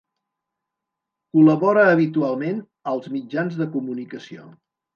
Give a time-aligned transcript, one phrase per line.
[1.35, 2.65] Col·labora habitualment
[2.95, 4.51] als mitjans de comunicació.